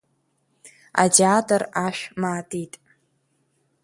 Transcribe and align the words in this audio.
Атеатр 1.03 1.63
ашә 1.85 2.03
маатит. 2.21 2.73